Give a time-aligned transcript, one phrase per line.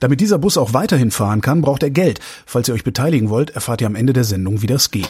[0.00, 2.20] Damit dieser Bus auch weiterhin fahren kann, braucht er Geld.
[2.46, 5.08] Falls ihr euch beteiligen wollt, erfahrt ihr am Ende der Sendung, wie das geht.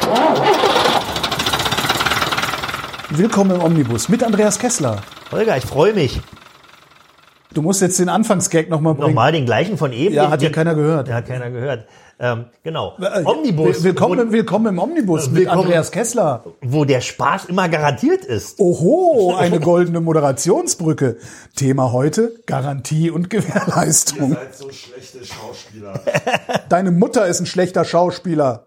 [3.10, 5.02] Willkommen im Omnibus mit Andreas Kessler.
[5.30, 6.20] Holger, ich freue mich.
[7.52, 9.08] Du musst jetzt den Anfangsgag nochmal bringen.
[9.08, 10.14] Nochmal den gleichen von eben.
[10.14, 11.08] Ja, hat ja keiner gehört.
[11.08, 11.86] Ja, hat keiner gehört.
[12.18, 12.96] Ähm, genau.
[12.98, 13.82] Äh, Omnibus.
[13.84, 15.64] Willkommen, willkommen im Omnibus mit Willkommen.
[15.64, 16.44] Andreas Kessler.
[16.62, 18.58] Wo der Spaß immer garantiert ist.
[18.58, 21.18] Oho, eine goldene Moderationsbrücke.
[21.56, 24.30] Thema heute Garantie und Gewährleistung.
[24.30, 26.00] Ihr seid so schlechte Schauspieler.
[26.70, 28.66] Deine Mutter ist ein schlechter Schauspieler.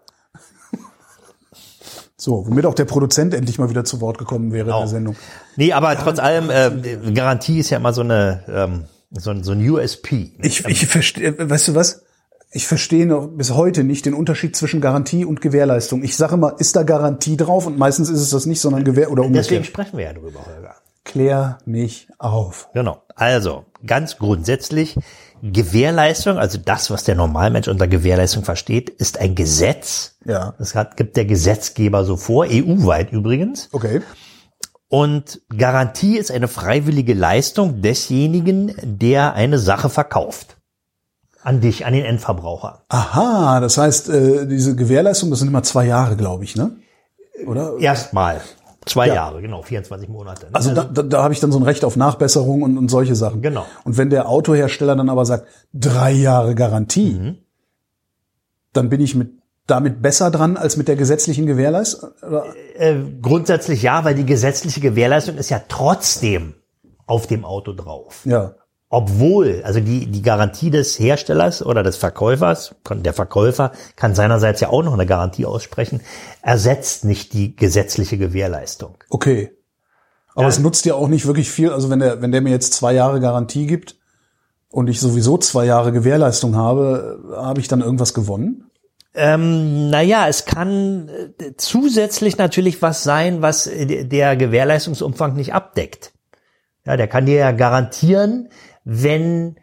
[2.16, 5.16] So, womit auch der Produzent endlich mal wieder zu Wort gekommen wäre in der Sendung.
[5.56, 9.54] Nee, aber trotz allem, äh, Garantie ist ja immer so eine, ähm, so, ein- so
[9.54, 10.34] ein USP.
[10.44, 12.04] Ich, ich verstehe, weißt du was?
[12.52, 16.03] Ich verstehe noch bis heute nicht den Unterschied zwischen Garantie und Gewährleistung.
[16.03, 19.11] Ich sage mal, ist da Garantie drauf und meistens ist es das nicht, sondern Gewähr
[19.11, 19.66] oder Deswegen umgekehrt.
[19.67, 20.75] sprechen wir ja darüber, Holger.
[21.03, 22.70] Klär mich auf.
[22.73, 23.03] Genau.
[23.16, 24.95] Also, ganz grundsätzlich,
[25.44, 30.17] Gewährleistung, also das, was der Normalmensch unter Gewährleistung versteht, ist ein Gesetz.
[30.25, 30.55] Ja.
[30.58, 33.70] Das hat, gibt der Gesetzgeber so vor, EU-weit übrigens.
[33.72, 34.02] Okay.
[34.88, 40.59] Und Garantie ist eine freiwillige Leistung desjenigen, der eine Sache verkauft.
[41.42, 42.84] An dich, an den Endverbraucher.
[42.90, 46.72] Aha, das heißt, äh, diese Gewährleistung, das sind immer zwei Jahre, glaube ich, ne?
[47.48, 47.78] Oder?
[47.80, 48.42] Erstmal.
[48.86, 49.14] Zwei Ja.
[49.16, 50.48] Jahre, genau, 24 Monate.
[50.48, 50.52] ne?
[50.56, 53.16] Also da, da, da habe ich dann so ein Recht auf Nachbesserung und, und solche
[53.16, 53.42] Sachen.
[53.42, 53.66] Genau.
[53.86, 57.38] Und wenn der Autohersteller dann aber sagt, drei Jahre Garantie, Mhm.
[58.73, 59.32] dann bin ich mit
[59.67, 62.10] damit besser dran als mit der gesetzlichen Gewährleistung?
[62.27, 62.45] Oder?
[62.76, 66.56] äh, grundsätzlich ja, weil die gesetzliche Gewährleistung ist ja trotzdem
[67.06, 68.21] auf dem Auto drauf.
[68.26, 68.56] Ja.
[68.92, 74.70] Obwohl, also die, die Garantie des Herstellers oder des Verkäufers, der Verkäufer kann seinerseits ja
[74.70, 76.02] auch noch eine Garantie aussprechen,
[76.42, 78.95] ersetzt nicht die gesetzliche Gewährleistung.
[79.10, 79.52] Okay.
[80.33, 81.72] Aber es nutzt ja auch nicht wirklich viel.
[81.72, 83.98] Also wenn der, wenn der mir jetzt zwei Jahre Garantie gibt
[84.70, 88.71] und ich sowieso zwei Jahre Gewährleistung habe, äh, habe ich dann irgendwas gewonnen?
[89.14, 96.14] Ähm, naja, es kann äh, zusätzlich natürlich was sein, was äh, der Gewährleistungsumfang nicht abdeckt.
[96.86, 98.50] Ja, der kann dir ja garantieren,
[98.84, 99.58] wenn,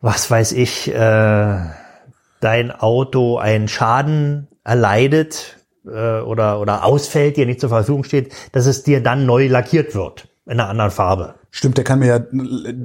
[0.00, 1.58] was weiß ich, äh,
[2.40, 5.56] dein Auto einen Schaden erleidet
[5.86, 9.94] äh, oder, oder ausfällt, dir nicht zur Verfügung steht, dass es dir dann neu lackiert
[9.94, 11.34] wird in einer anderen Farbe.
[11.50, 12.18] Stimmt, der kann mir ja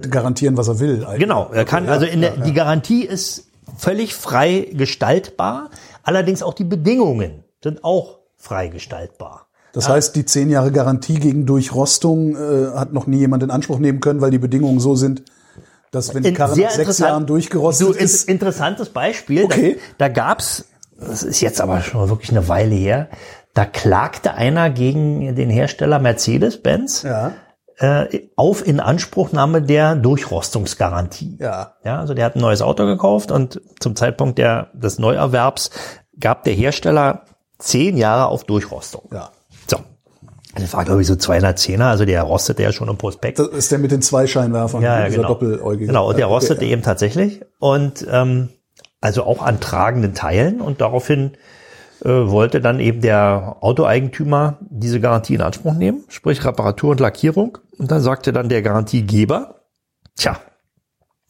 [0.10, 1.04] garantieren, was er will.
[1.04, 1.22] eigentlich.
[1.22, 5.70] Genau, er kann, also in der, die Garantie ist völlig frei gestaltbar,
[6.04, 9.49] allerdings auch die Bedingungen sind auch frei gestaltbar.
[9.80, 13.80] Das heißt, die zehn Jahre Garantie gegen Durchrostung äh, hat noch nie jemand in Anspruch
[13.80, 15.24] nehmen können, weil die Bedingungen so sind,
[15.92, 19.44] dass wenn die Karre nach sechs Jahren durchgerostet so, ist, Interessantes Beispiel.
[19.44, 19.78] Okay.
[19.98, 20.66] Da, da gab's,
[21.00, 23.10] das ist jetzt aber schon wirklich eine Weile her,
[23.54, 27.34] da klagte einer gegen den Hersteller Mercedes-Benz ja,
[27.78, 31.38] äh, auf Inanspruchnahme der Durchrostungsgarantie.
[31.40, 35.72] ja, Ja, also der hat ein neues Auto gekauft und zum Zeitpunkt der, des Neuerwerbs
[36.20, 37.24] gab der Hersteller
[37.58, 39.10] zehn Jahre auf Durchrostung.
[39.12, 39.32] ja.
[40.56, 43.38] Das war, glaube ich, so 210er, also der rostete ja schon im Prospekt.
[43.38, 45.28] Das ist der mit den zwei Scheinwerfern, ja, ja, dieser genau.
[45.30, 45.88] doppeläugige.
[45.88, 46.72] Genau, und der Okay, rostete ja.
[46.72, 47.42] eben tatsächlich.
[47.60, 48.50] Und ähm,
[49.02, 50.60] also auch an tragenden Teilen.
[50.62, 51.38] Und daraufhin
[52.04, 57.58] äh, wollte dann eben der Autoeigentümer diese Garantie in Anspruch nehmen, sprich Reparatur und Lackierung.
[57.78, 59.62] Und dann sagte dann der Garantiegeber,
[60.18, 60.40] tja,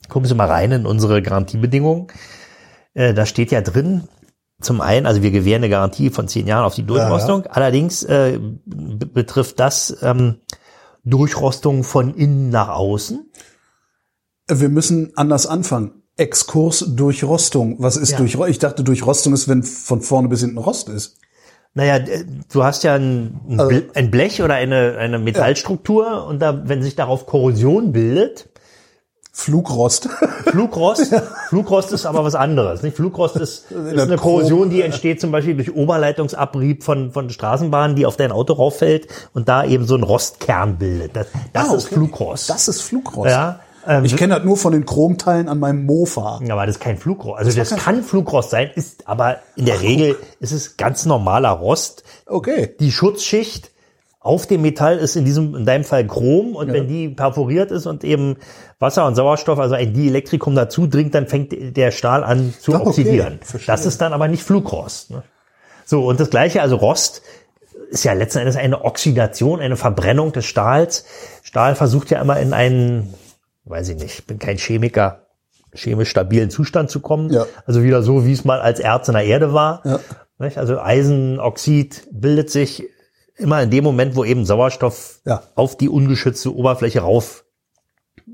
[0.07, 2.07] gucken Sie mal rein in unsere Garantiebedingungen.
[2.93, 4.07] Äh, da steht ja drin,
[4.61, 7.45] zum einen, also wir gewähren eine Garantie von zehn Jahren auf die Durchrostung.
[7.47, 10.35] Allerdings äh, betrifft das ähm,
[11.03, 13.29] Durchrostung von innen nach außen.
[14.49, 16.03] Wir müssen anders anfangen.
[16.17, 17.77] Exkurs Durchrostung.
[17.79, 18.17] Was ist Ja.
[18.17, 18.51] Durchrostung?
[18.51, 21.17] Ich dachte, Durchrostung ist, wenn von vorne bis hinten Rost ist.
[21.75, 21.99] Naja,
[22.51, 26.81] du hast ja ein, ein Also- ein Blech oder eine, eine Metallstruktur und da, wenn
[26.81, 28.48] sich darauf Korrosion bildet,
[29.39, 30.09] Flugrost.
[30.47, 31.13] Flugrost,
[31.47, 32.83] Flugrost ist aber was anderes.
[32.83, 32.97] Nicht?
[32.97, 38.05] Flugrost ist, ist eine Korrosion, die entsteht zum Beispiel durch Oberleitungsabrieb von, von Straßenbahnen, die
[38.05, 41.15] auf dein Auto rauffällt und da eben so ein Rostkern bildet.
[41.15, 41.95] Das, das Ah, ist okay.
[41.95, 42.49] Flugrost.
[42.49, 43.29] Das ist Flugrost.
[43.29, 46.41] ja, ähm, Ich kenne das nur von den Chromteilen an meinem Mofa.
[46.45, 47.39] Ja, aber das ist kein Flugrost.
[47.39, 52.03] Also das, kann Flugrost sein, ist aber in der Regel ist es ganz normaler Rost.
[52.25, 52.75] Okay.
[52.79, 53.71] Die Schutzschicht
[54.21, 57.85] auf dem Metall ist in diesem, in deinem Fall Chrom und wenn die perforiert ist
[57.85, 58.35] und eben
[58.77, 62.85] Wasser und Sauerstoff, also ein Dielektrikum dazu dringt, dann fängt der Stahl an zu okay.
[62.85, 63.39] oxidieren.
[63.41, 63.73] Verstehe.
[63.73, 65.11] Das ist dann aber nicht Flugrost.
[65.11, 65.23] Ne?
[65.85, 67.21] So, und das gleiche, also Rost
[67.89, 71.05] ist ja letzten Endes eine Oxidation, eine Verbrennung des Stahls.
[71.41, 73.13] Stahl versucht ja immer in einen,
[73.63, 75.27] weiß ich nicht, bin kein Chemiker,
[75.73, 77.31] chemisch stabilen Zustand zu kommen.
[77.31, 77.45] Ja.
[77.65, 79.81] Also wieder so, wie es mal als Erz in der Erde war.
[79.85, 79.99] Ja.
[80.55, 82.83] Also Eisenoxid bildet sich
[83.39, 85.43] immer in dem Moment, wo eben Sauerstoff Ja.
[85.55, 87.45] auf die ungeschützte Oberfläche rauf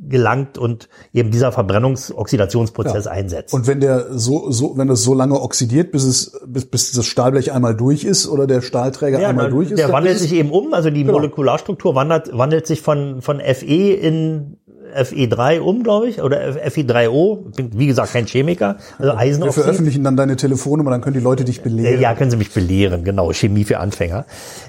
[0.07, 3.11] gelangt und eben dieser Verbrennungsoxidationsprozess Ja.
[3.11, 3.53] einsetzt.
[3.53, 7.05] Und wenn der so, so, wenn das so lange oxidiert, bis es, bis, bis das
[7.05, 10.19] Stahlblech einmal durch ist oder der Stahlträger Ja, einmal na, durch ist, der dann wandelt
[10.19, 11.13] sich eben um, also die Genau.
[11.13, 14.57] Molekularstruktur wandert, wandelt sich von, von Fe in
[15.03, 17.49] Fe3 um, glaube ich, oder Fe3O.
[17.49, 18.77] Ich bin, wie gesagt, kein Chemiker.
[18.97, 19.63] Also Wir Eisenoxid.
[19.63, 22.01] veröffentlichen dann deine Telefonnummer, dann können die Leute dich Äh, belehren.
[22.01, 24.25] Ja, können Sie mich belehren, genau, Chemie für Anfänger.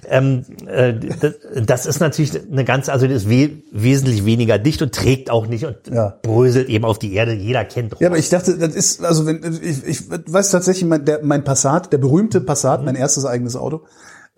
[0.09, 1.35] Ähm, äh, das,
[1.65, 5.47] das ist natürlich eine ganz, also das ist we wesentlich weniger dicht und trägt auch
[5.47, 6.19] nicht und Ja.
[6.23, 7.33] bröselt eben auf die Erde.
[7.33, 8.01] Jeder kennt Rost.
[8.03, 11.45] Ja, aber ich dachte, das ist, also wenn, ich, ich weiß tatsächlich, mein, der, mein
[11.45, 12.87] Passat, der berühmte Passat, Mhm.
[12.87, 13.83] mein erstes eigenes Auto,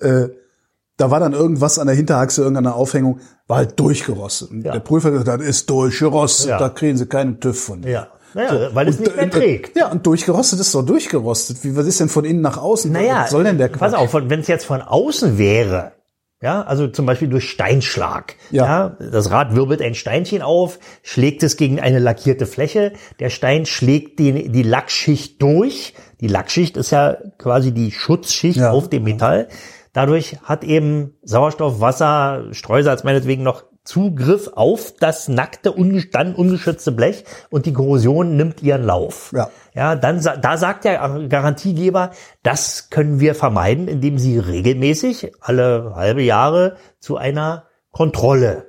[0.00, 0.28] äh,
[0.98, 4.50] da war dann irgendwas an der Hinterachse, irgendeine Aufhängung, war halt durchgerostet.
[4.50, 4.72] Und Ja.
[4.72, 6.58] der Prüfer hat gesagt, das ist durchgerostet, Ja.
[6.58, 7.82] da kriegen Sie keinen TÜV von.
[7.84, 9.76] Ja, naja, weil es Und, nicht mehr trägt.
[9.76, 11.64] Ja, und durchgerostet ist doch durchgerostet.
[11.64, 12.92] Wie, was ist denn von innen nach außen?
[12.92, 13.94] Naja, was soll denn der pass Quatsch?
[13.94, 15.92] auf, wenn es jetzt von außen wäre,
[16.42, 18.64] ja, also zum Beispiel durch Steinschlag, Ja.
[18.64, 18.96] ja.
[19.10, 24.18] das Rad wirbelt ein Steinchen auf, schlägt es gegen eine lackierte Fläche, der Stein schlägt
[24.18, 28.70] die, die Lackschicht durch, die Lackschicht ist ja quasi die Schutzschicht Ja.
[28.72, 29.48] auf dem Metall,
[29.98, 35.74] dadurch hat eben Sauerstoff, Wasser, Streusalz meinetwegen noch Zugriff auf das nackte,
[36.12, 39.32] dann ungeschützte Blech und die Korrosion nimmt ihren Lauf.
[39.34, 39.50] Ja.
[39.74, 42.12] Ja, dann da sagt der Garantiegeber,
[42.44, 48.66] das können wir vermeiden, indem sie regelmäßig alle halbe Jahre zu einer Kontrolle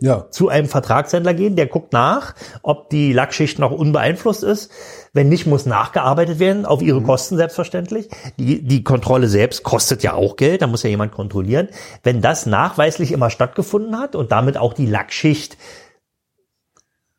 [0.00, 4.70] Ja, zu einem Vertragshändler gehen, der guckt nach, ob die Lackschicht noch unbeeinflusst ist.
[5.14, 8.08] Wenn nicht, muss nachgearbeitet werden, auf ihre Kosten selbstverständlich.
[8.36, 11.68] Die, die Kontrolle selbst kostet ja auch Geld, da muss ja jemand kontrollieren.
[12.02, 15.56] Wenn das nachweislich immer stattgefunden hat und damit auch die Lackschicht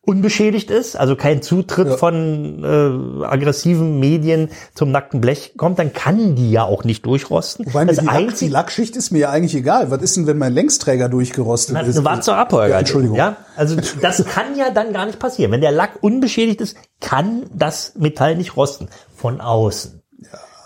[0.05, 1.97] unbeschädigt ist, also kein Zutritt Ja.
[1.97, 7.65] von äh, aggressiven Medien zum nackten Blech kommt, dann kann die ja auch nicht durchrosten.
[7.65, 9.91] Wobei mir das die, Lack, die Lackschicht ist mir ja eigentlich egal.
[9.91, 11.95] Was ist denn, wenn mein Längsträger durchgerostet Na, ist?
[11.95, 12.67] eine Warze Abheuer.
[12.67, 13.17] Ja, Entschuldigung.
[13.17, 15.51] Ja, also das kann ja dann gar nicht passieren.
[15.51, 18.87] Wenn der Lack unbeschädigt ist, kann das Metall nicht rosten.
[19.15, 20.01] Von außen.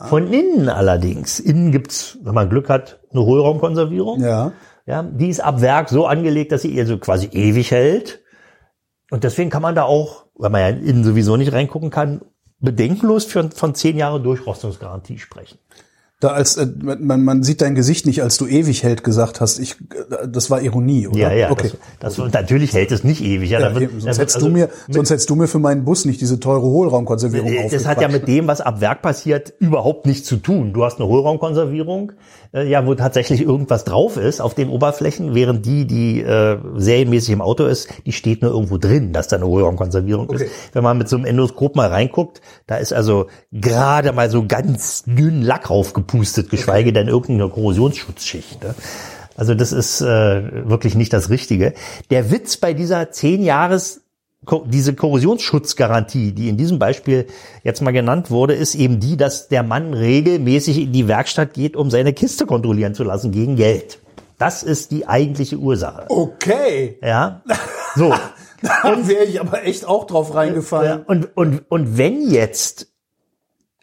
[0.07, 1.39] Von innen allerdings.
[1.39, 4.21] Innen gibt's, wenn man Glück hat, eine Hohlraumkonservierung.
[4.21, 4.51] Ja.
[4.86, 8.21] Ja, die ist ab Werk so angelegt, dass sie also quasi ewig hält.
[9.09, 12.21] Und deswegen kann man da auch, weil man ja innen sowieso nicht reingucken kann,
[12.59, 15.57] bedenkenlos für, von zehn Jahre Durchrostungsgarantie sprechen.
[16.21, 19.57] Da als äh, man, man sieht dein Gesicht nicht, als du ewig hält gesagt hast.
[19.57, 21.18] Ich, äh, das war Ironie, oder?
[21.18, 21.50] Ja, ja.
[21.51, 21.71] Okay.
[22.01, 23.50] Das, das, natürlich hält es nicht ewig.
[23.51, 25.36] Ja, Ja, da wird, eben, da sonst, hättest also du mir, mit- sonst hättest du
[25.36, 28.81] mir für meinen Bus nicht diese teure Hohlraumkonservierung Das hat ja mit dem, was ab
[28.81, 30.74] Werk passiert, überhaupt nichts zu tun.
[30.74, 32.12] Du hast eine Hohlraumkonservierung,
[32.54, 37.30] äh, ja, wo tatsächlich irgendwas drauf ist auf den Oberflächen, während die, die äh, serienmäßig
[37.33, 40.44] im Auto ist, die steht nur irgendwo drin, dass da eine Hohlraumkonservierung Okay.
[40.45, 40.51] ist.
[40.74, 45.04] Wenn man mit so einem Endoskop mal reinguckt, da ist also gerade mal so ganz
[45.06, 45.69] dünn Lack
[46.09, 48.63] raufgepustet, geschweige denn irgendeine Korrosionsschutzschicht.
[48.63, 48.75] Ne?
[49.35, 51.73] Also das ist äh, wirklich nicht das Richtige.
[52.09, 54.01] Der Witz bei dieser zehn Jahres
[54.67, 57.27] diese Korrosionsschutzgarantie, die in diesem Beispiel
[57.63, 61.75] jetzt mal genannt wurde, ist eben die, dass der Mann regelmäßig in die Werkstatt geht,
[61.75, 64.00] um seine Kiste kontrollieren zu lassen gegen Geld.
[64.38, 66.05] Das ist die eigentliche Ursache.
[66.07, 66.98] Okay.
[67.01, 67.41] Ja.
[67.95, 68.13] So.
[68.62, 71.03] Da wäre ich aber echt auch drauf reingefallen.
[71.03, 72.91] Und, und, und wenn jetzt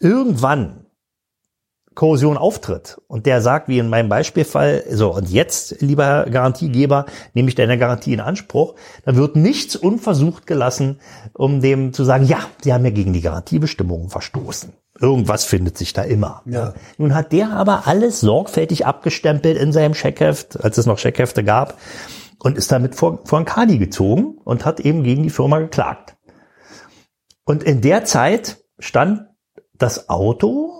[0.01, 0.86] irgendwann
[1.97, 7.49] Korrosion auftritt und der sagt, wie in meinem Beispielfall, so und jetzt, lieber Garantiegeber, nehme
[7.49, 8.75] ich deine Garantie in Anspruch,
[9.05, 11.01] dann wird nichts unversucht gelassen,
[11.33, 14.75] um dem zu sagen, ja, Sie haben ja gegen die Garantiebestimmungen verstoßen.
[15.01, 16.43] Irgendwas findet sich da immer.
[16.45, 16.75] Ja.
[16.99, 21.79] Nun hat der aber alles sorgfältig abgestempelt in seinem Scheckheft, als es noch Scheckhefte gab,
[22.39, 26.17] und ist damit vor, vor ein Kadi gezogen und hat eben gegen die Firma geklagt.
[27.45, 29.29] Und in der Zeit stand
[29.73, 30.76] das Auto,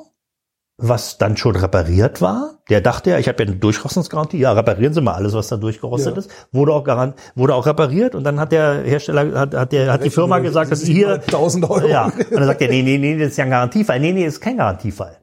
[0.79, 2.59] was dann schon repariert war.
[2.69, 4.37] Der dachte ja, ich habe ja eine Durchrostungsgarantie.
[4.39, 6.19] Ja, reparieren Sie mal alles, was da durchgerostet Ja.
[6.19, 6.31] ist.
[6.53, 8.15] Wurde auch garant, wurde auch repariert.
[8.15, 11.71] Und dann hat der Hersteller, hat, hat der, hat die Firma gesagt, dass hier, 1000
[11.71, 11.87] Euro.
[11.89, 12.07] ja.
[12.07, 14.01] Und dann sagt er, nee, nee, nee, das ist ja ein Garantiefall.
[14.01, 15.17] Nee, nee, das ist kein Garantiefall.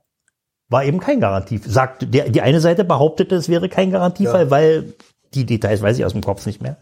[0.69, 1.69] War eben kein Garantiefall.
[1.71, 4.49] Sagt, der, die eine Seite behauptete, es wäre kein Garantiefall, Ja.
[4.51, 4.93] weil
[5.35, 6.77] die Details weiß ich aus dem Kopf nicht mehr.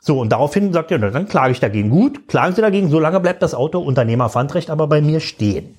[0.00, 1.90] So, und daraufhin sagt er, na, dann klage ich dagegen.
[1.90, 5.74] Gut, klagen Sie dagegen, solange bleibt das Auto Unternehmerpfandrecht aber bei mir stehen.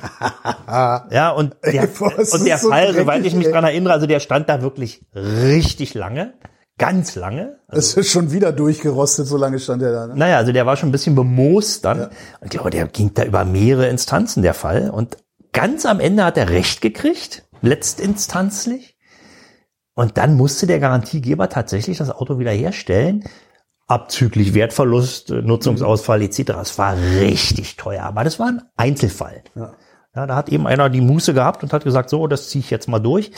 [1.10, 4.06] ja, und der, Ey, boah, und der so Fall, soweit ich mich dran erinnere, also
[4.06, 6.34] der stand da wirklich richtig lange,
[6.78, 7.58] ganz lange.
[7.68, 10.06] Es ist schon wieder durchgerostet, so lange stand er da.
[10.08, 10.16] Ne?
[10.16, 12.06] Naja, also der war schon ein bisschen bemoost dann.
[12.06, 12.12] Und
[12.44, 14.90] ich glaube, der ging da über mehrere Instanzen, der Fall.
[14.90, 15.16] Und
[15.52, 18.96] ganz am Ende hat er Recht gekriegt, letztinstanzlich.
[19.94, 23.24] Und dann musste der Garantiegeber tatsächlich das Auto wieder herstellen.
[23.88, 26.50] Abzüglich Wertverlust, Nutzungsausfall etc.
[26.60, 29.42] Es war richtig teuer, aber das war ein Einzelfall.
[29.54, 29.72] Ja.
[30.16, 32.70] Ja, da hat eben einer die Muße gehabt und hat gesagt, so, das ziehe ich
[32.70, 33.32] jetzt mal durch.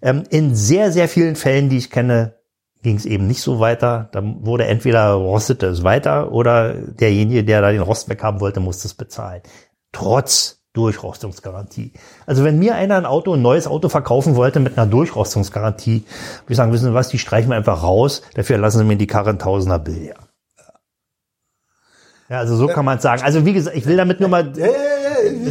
[0.00, 2.36] Ähm, in sehr, sehr vielen Fällen, die ich kenne,
[2.82, 4.08] ging es eben nicht so weiter.
[4.12, 8.86] Da wurde entweder rostete es weiter oder derjenige, der da den Rost weghaben wollte, musste
[8.86, 9.42] es bezahlen.
[9.90, 11.94] Trotz Durchrostungsgarantie.
[12.26, 16.52] Also wenn mir einer ein Auto, ein neues Auto verkaufen wollte mit einer Durchrostungsgarantie, würde
[16.52, 19.08] ich sagen, wissen Sie was, die streichen wir einfach raus, dafür lassen Sie mir die
[19.08, 20.14] Karre ein Tausender Bill, ja.
[22.28, 23.22] Ja, also so kann man es sagen.
[23.22, 24.52] Also wie gesagt, ich will damit nur mal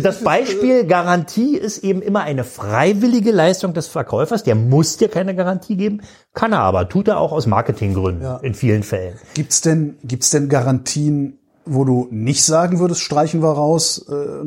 [0.03, 4.43] das Beispiel Garantie ist eben immer eine freiwillige Leistung des Verkäufers.
[4.43, 6.01] Der muss dir keine Garantie geben,
[6.33, 8.37] kann er aber, tut er auch aus Marketinggründen Ja.
[8.37, 9.15] in vielen Fällen.
[9.33, 14.05] Gibt's denn, gibt's denn Garantien, wo du nicht sagen würdest, streichen wir raus?
[14.09, 14.45] Äh,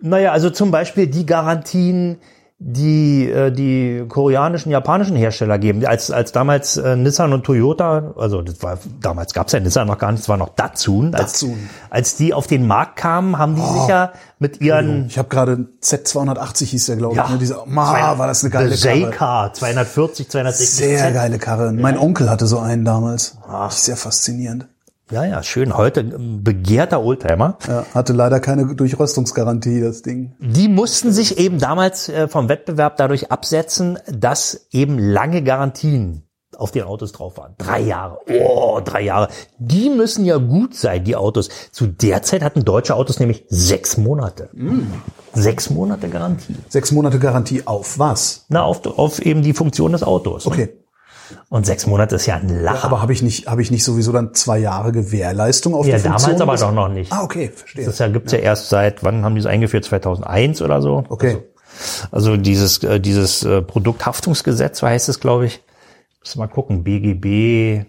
[0.00, 2.18] Naja, also zum Beispiel die Garantien,
[2.60, 5.86] die äh, die koreanischen, japanischen Hersteller geben.
[5.86, 9.98] Als als damals äh, Nissan und Toyota, also das war damals gab's ja Nissan noch
[9.98, 11.14] gar nicht, es war noch Datsun.
[11.14, 11.68] Als, Datsun.
[11.88, 15.68] als die auf den Markt kamen, haben die sich ja mit ihren ich habe gerade
[15.82, 17.18] Z280 hieß der, glaube ich.
[17.18, 17.28] Ja.
[17.28, 17.38] Ne?
[17.38, 18.98] Diese, Ma, war das eine geile Karre.
[18.98, 21.72] J-Car 240, 260 Sehr geile Karre.
[21.72, 23.38] Mein Onkel hatte so einen damals.
[23.70, 24.66] Sehr faszinierend.
[25.10, 25.76] Ja, ja, schön.
[25.76, 27.56] Heute ein begehrter Oldtimer.
[27.66, 30.34] Ja, hatte leider keine Durchrostungsgarantie, das Ding.
[30.38, 36.24] Die mussten sich eben damals äh, vom Wettbewerb dadurch absetzen, dass eben lange Garantien
[36.56, 37.54] auf den Autos drauf waren.
[37.56, 38.18] Drei Jahre.
[38.28, 39.28] Oh, drei Jahre.
[39.58, 41.48] Die müssen ja gut sein, die Autos.
[41.70, 44.50] Zu der Zeit hatten deutsche Autos nämlich sechs Monate.
[45.32, 46.56] Sechs Monate Garantie.
[46.68, 48.44] Sechs Monate Garantie auf was?
[48.48, 50.46] Na, auf, auf eben die Funktion des Autos.
[50.46, 50.70] Okay.
[51.48, 52.84] Und sechs Monate ist ja ein Lacher.
[52.84, 56.02] Aber habe ich nicht, habe ich nicht sowieso dann zwei Jahre Gewährleistung auf ja, die
[56.02, 56.38] Funktion?
[56.38, 57.12] damals aber doch noch nicht.
[57.12, 57.84] Ah, okay, verstehe.
[57.84, 58.38] Das ja, gibt's ja.
[58.38, 59.84] erst seit, wann haben die es eingeführt?
[59.84, 61.04] 2001 oder so?
[61.08, 61.38] okay.
[62.10, 65.62] Also dieses, äh, dieses äh, Produkthaftungsgesetz, so heißt es, glaube ich.
[66.20, 67.86] Muss mal gucken, BGB,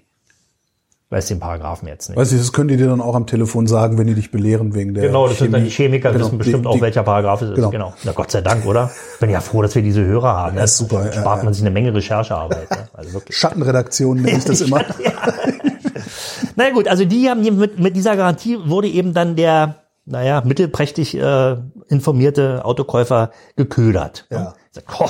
[1.12, 2.18] weiß den Paragraphen jetzt nicht.
[2.20, 4.76] Weißt du, das können die dir dann auch am Telefon sagen, wenn die dich belehren
[4.76, 7.02] wegen der Genau, das sind dann die Chemiker, Genau, wissen bestimmt die- auch, die- welcher
[7.04, 7.56] Paragraph es ist.
[7.56, 7.72] genau.
[7.72, 7.94] Genau.
[8.04, 8.92] Na Gott sei Dank, oder?
[9.20, 10.56] Bin ja froh, dass wir diese Hörer haben.
[10.56, 10.64] Ne?
[10.64, 11.44] ist super, ja, Spart ja.
[11.46, 12.70] man sich eine Menge Recherchearbeit.
[12.70, 12.78] Ne?
[12.94, 13.36] Also wirklich.
[13.38, 14.84] Schattenredaktion nenne ich das immer.
[16.56, 19.76] Na ja, gut, also die haben mit, mit dieser Garantie wurde eben dann der,
[20.06, 21.56] naja, mittelprächtig äh,
[21.88, 24.28] informierte Autokäufer geködert.
[24.30, 24.54] Ja.
[24.72, 25.10] Sagt, "Ho,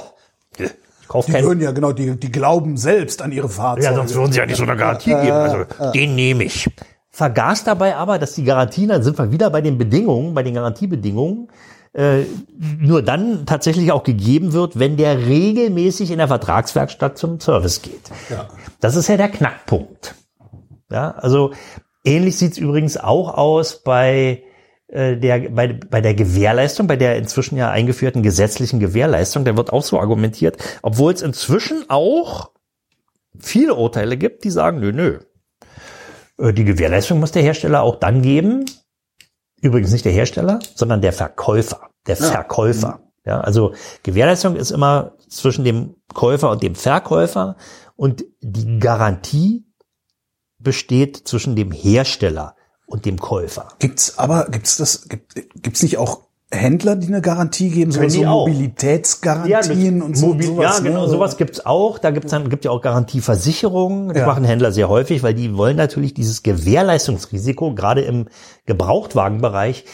[0.58, 0.70] ich
[1.10, 3.86] kauf Die keinen würden ja genau, die, die glauben selbst an ihre Fahrzeuge.
[3.86, 5.32] Ja, sonst würden sie ja nicht so eine Garantie geben.
[5.32, 6.70] Also, den nehme ich.
[7.10, 10.54] Vergaß dabei aber, dass die Garantien, dann sind wir wieder bei den Bedingungen, bei den
[10.54, 11.50] Garantiebedingungen,
[11.94, 12.22] äh,
[12.80, 18.12] nur dann tatsächlich auch gegeben wird, wenn der regelmäßig in der Vertragswerkstatt zum Service geht.
[18.30, 18.48] Ja.
[18.80, 20.16] Das ist ja der Knackpunkt.
[20.92, 21.52] Ja, also
[22.06, 24.49] ähnlich sieht's übrigens auch aus bei äh,
[24.92, 29.84] der, bei, bei der Gewährleistung, bei der inzwischen ja eingeführten gesetzlichen Gewährleistung, da wird auch
[29.84, 32.52] so argumentiert, obwohl es inzwischen auch
[33.38, 35.20] viele Urteile gibt, die sagen, nö, nö.
[36.40, 38.66] Äh, Die Gewährleistung muss der Hersteller auch dann geben.
[39.62, 41.90] Übrigens nicht der Hersteller, sondern der Verkäufer.
[42.08, 43.02] Der Verkäufer.
[43.26, 47.58] Ja, also Gewährleistung ist immer zwischen dem Käufer und dem Verkäufer
[47.96, 49.66] und die Garantie
[50.58, 52.56] besteht zwischen dem Hersteller
[52.90, 53.68] und dem Käufer.
[53.80, 58.24] Gibt's aber, gibt's das, gibt, gibt's nicht auch Händler, die eine Garantie geben, so, so.
[58.24, 60.78] Mobilitätsgarantien und so Mobil sowas?
[60.80, 61.10] Ja, genau, ne?
[61.10, 62.00] sowas gibt's auch.
[62.00, 64.10] Da gibt's dann gibt ja auch Garantieversicherungen.
[64.10, 64.26] Das Ja.
[64.26, 68.26] machen Händler sehr häufig, weil die wollen natürlich dieses Gewährleistungsrisiko gerade im
[68.66, 69.86] Gebrauchtwagenbereich.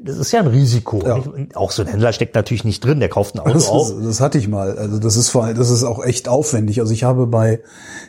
[0.00, 1.02] Das ist ja ein Risiko.
[1.04, 1.20] Ja.
[1.54, 3.00] auch so ein Händler steckt natürlich nicht drin.
[3.00, 3.92] Der kauft ein Auto Das, auf.
[4.02, 4.78] das hatte ich mal.
[4.78, 6.80] Also das ist vor allem, das ist auch echt aufwendig.
[6.80, 7.60] Also ich habe bei,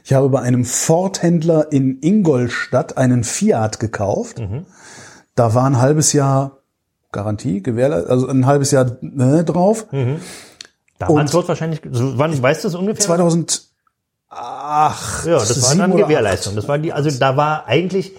[0.04, 4.40] ich habe bei einem Ford-Händler in Ingolstadt einen Fiat gekauft.
[4.40, 4.66] Mhm.
[5.36, 6.58] Da war ein halbes Jahr
[7.12, 9.88] Garantie, Gewährleistung, also ein halbes Jahr ne, drauf.
[11.00, 13.04] Damals wird wahrscheinlich, wann weißt du das ungefähr?
[13.04, 13.64] 2008.
[14.32, 14.94] Ja,
[15.26, 16.56] das war dann Gewährleistung.
[16.56, 18.14] Das war die, also da war eigentlich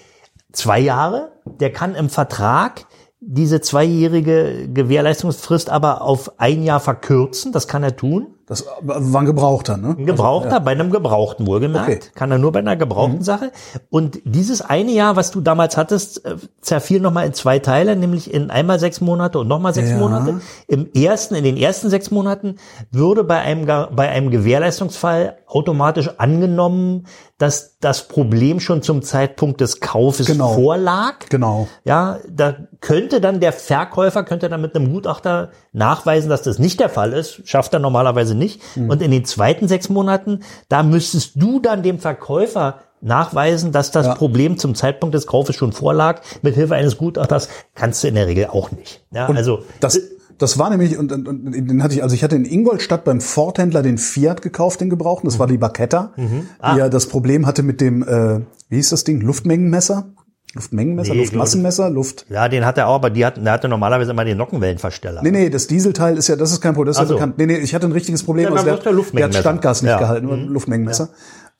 [0.53, 1.31] zwei Jahre.
[1.61, 2.87] Der kann im Vertrag
[3.21, 7.53] diese zweijährige Gewährleistungsfrist aber auf ein Jahr verkürzen.
[7.53, 8.35] Das kann er tun.
[8.51, 9.95] Das war ein Gebrauchter, ne?
[9.97, 11.89] Ein Gebrauchter, bei einem Gebrauchten wohlgemerkt.
[11.89, 12.01] Okay.
[12.17, 13.53] Kann er nur bei einer gebrauchten Sache.
[13.91, 18.35] Und dieses eine Jahr, was du damals hattest, äh, zerfiel nochmal in zwei Teile, nämlich
[18.35, 19.99] in einmal sechs Monate und nochmal sechs Ja.
[19.99, 20.41] Monate.
[20.67, 22.57] Im ersten, in den ersten sechs Monaten
[22.91, 27.07] würde bei einem, bei einem Gewährleistungsfall automatisch angenommen,
[27.39, 30.55] dass das Problem schon zum Zeitpunkt des Kaufes Genau.
[30.55, 31.15] vorlag.
[31.31, 31.69] Genau.
[31.85, 36.81] Ja, da könnte dann der Verkäufer, könnte dann mit einem Gutachter nachweisen, dass das nicht
[36.81, 38.61] der Fall ist, schafft er normalerweise nicht.
[38.77, 38.91] Mhm.
[38.91, 44.07] Und in den zweiten sechs Monaten, da müsstest du dann dem Verkäufer nachweisen, dass das
[44.07, 44.15] Ja.
[44.15, 46.21] Problem zum Zeitpunkt des Kaufes schon vorlag.
[46.43, 49.05] Mit Hilfe eines Gutachters kannst du in der Regel auch nicht.
[49.13, 49.99] Ja, also Das,
[50.37, 53.21] das war nämlich, und, und, und den hatte ich, also ich hatte in Ingolstadt beim
[53.21, 55.29] Ford-Händler den Fiat gekauft, den gebrauchten.
[55.29, 56.13] Das war die Bacchetta,
[56.61, 56.73] Ah.
[56.75, 59.21] die ja das Problem hatte mit dem, äh, wie hieß das Ding?
[59.21, 60.07] Luftmengenmesser?
[60.55, 62.27] Luftmengenmesser, Nee, Luftmassenmesser, Luft.
[62.29, 65.23] ja, den hat er auch, aber die hat, der hatte normalerweise immer den Nockenwellenversteller.
[65.23, 67.15] Nee, nee, das Dieselteil ist ja, das ist kein Problem, das ist so.
[67.15, 67.39] ja bekannt.
[67.39, 68.47] Nee, nee, ich hatte ein richtiges Problem.
[68.47, 69.35] Ja, also der, der der hat.
[69.37, 69.97] Standgas nicht Ja.
[69.97, 70.01] Mhm.
[70.01, 71.11] gehalten, nur Luftmengenmesser.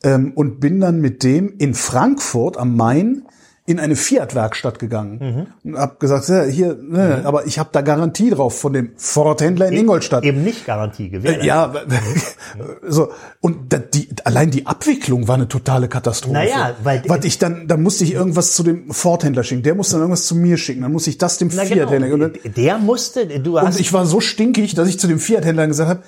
[0.03, 3.23] Ähm, und bin dann mit dem in Frankfurt am Main
[3.71, 5.73] in eine Fiat-Werkstatt gegangen Mhm.
[5.73, 9.69] und hab gesagt, ja, hier, ne, aber ich habe da Garantie drauf von dem Ford-Händler
[9.69, 10.25] in Ingolstadt.
[10.25, 11.43] Eben nicht Garantie gewährt.
[11.43, 11.73] Äh, Ja,
[12.87, 13.11] so
[13.41, 16.35] und da, die, allein die Abwicklung war eine totale Katastrophe.
[16.35, 19.93] Naja, weil- was ich dann, dann musste ich irgendwas zu dem Ford-Händler schicken, der musste
[19.95, 21.75] dann irgendwas zu mir schicken, dann musste ich das dem Na genau.
[21.89, 25.07] Fiat-Händler und, dann- Der musste, du und hast ich war so stinkig, dass ich zu
[25.07, 26.01] dem Fiat-Händler gesagt habe,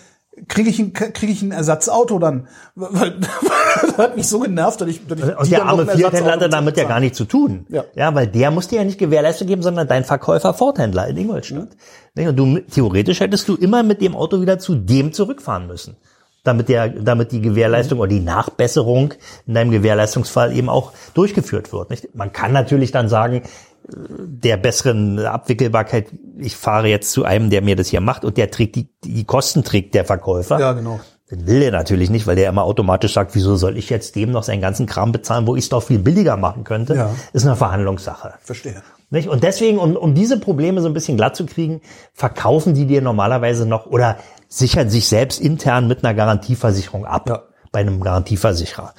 [0.48, 2.48] kriege ich, ein, krieg ich ein Ersatzauto dann?
[2.74, 5.98] Weil, das hat mich so genervt, dass ich, dass ich Und die der arme ein
[5.98, 7.66] Fiat-Händler hatte damit ja gar nichts zu tun.
[7.68, 7.84] Ja.
[7.94, 11.68] ja, weil der musste ja nicht Gewährleistung geben, sondern dein Verkäufer Ford-Händler in Ingolstadt.
[12.14, 12.28] Nicht?
[12.28, 15.96] Und du, theoretisch hättest du immer mit dem Auto wieder zu dem zurückfahren müssen.
[16.44, 19.14] Damit der, damit die Gewährleistung oder die Nachbesserung
[19.46, 21.90] in deinem Gewährleistungsfall eben auch durchgeführt wird.
[21.90, 22.14] Nicht?
[22.16, 23.48] Man kann natürlich dann sagen, äh,
[23.88, 26.06] der besseren Abwickelbarkeit,
[26.38, 29.24] ich fahre jetzt zu einem, der mir das hier macht und der trägt die, die
[29.24, 30.58] Kosten trägt der Verkäufer.
[30.58, 31.00] Ja, genau.
[31.28, 34.30] Das will er natürlich nicht, weil der immer automatisch sagt, wieso soll ich jetzt dem
[34.32, 36.94] noch seinen ganzen Kram bezahlen, wo ich es doch viel billiger machen könnte.
[36.94, 37.10] Ja.
[37.32, 38.34] Ist eine Verhandlungssache.
[38.42, 38.82] Verstehe.
[39.08, 39.28] Nicht?
[39.28, 41.80] Und deswegen, um, um diese Probleme so ein bisschen glatt zu kriegen,
[42.12, 47.28] verkaufen die dir normalerweise noch oder sichern sich selbst intern mit einer Garantieversicherung ab.
[47.28, 47.42] Ja.
[47.72, 48.92] Bei einem Garantieversicherer.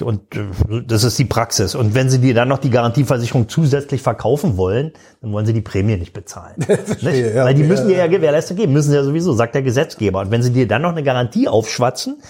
[0.00, 1.74] Und äh, das ist die Praxis.
[1.74, 5.60] Und wenn sie dir dann noch die Garantieversicherung zusätzlich verkaufen wollen, dann wollen sie die
[5.60, 6.54] Prämie nicht bezahlen.
[7.00, 7.34] nicht?
[7.34, 9.62] ja, Weil die müssen ja, dir ja Gewährleistung geben, müssen sie ja sowieso, sagt der
[9.62, 10.20] Gesetzgeber.
[10.20, 12.22] Und wenn sie dir dann noch eine Garantie aufschwatzen,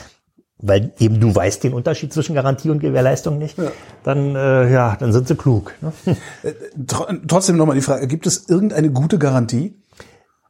[0.62, 3.58] weil eben du weißt den Unterschied zwischen Garantie und Gewährleistung nicht,
[4.04, 5.74] dann äh, ja, dann sind sie klug.
[5.80, 5.92] Ne?
[6.86, 9.76] Tr trotzdem nochmal die Frage, gibt es irgendeine gute Garantie?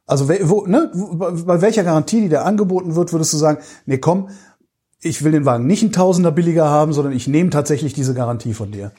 [0.05, 4.29] Also wo, ne, bei welcher Garantie, die da angeboten wird, würdest du sagen, nee, komm,
[5.03, 8.53] ich will den Wagen nicht einen Tausender billiger haben, sondern ich nehme tatsächlich diese Garantie
[8.53, 8.91] von dir?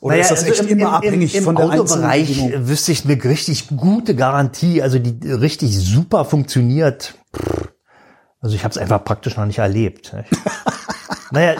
[0.00, 2.92] Oder ist das also echt im- immer im, abhängig im, von der Autobereich äh, wüsste
[2.92, 7.14] ich eine richtig gute Garantie, also die richtig super funktioniert.
[8.40, 10.12] Also ich habe es einfach praktisch noch nicht erlebt.
[10.12, 10.28] nicht?
[11.30, 11.54] naja,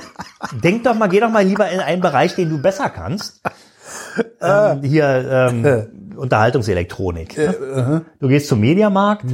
[0.63, 3.41] denk doch mal, geh doch mal lieber in einen Bereich, den du besser kannst.
[4.43, 7.39] Ähm, hier ähm, Unterhaltungselektronik.
[7.39, 8.05] ne?
[8.21, 9.25] Du gehst zum Mediamarkt,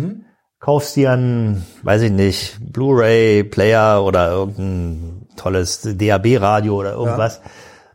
[0.61, 7.41] kaufst dir ein, weiß ich nicht, Blu-ray-Player oder irgendein tolles DAB-Radio oder irgendwas.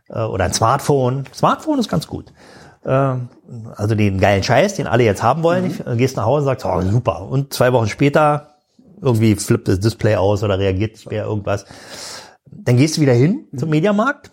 [0.08, 1.24] Äh, Oder ein Smartphone.
[1.34, 2.32] Smartphone ist ganz gut.
[2.84, 3.28] Ähm,
[3.74, 5.66] Also den geilen Scheiß, den alle jetzt haben wollen.
[5.66, 7.22] Ich, äh, gehst nach Hause und sagst, oh super.
[7.22, 8.54] Und zwei Wochen später
[9.00, 11.64] irgendwie flippt das Display aus oder reagiert nicht mehr irgendwas.
[12.46, 14.30] Dann gehst du wieder hin zum Mediamarkt,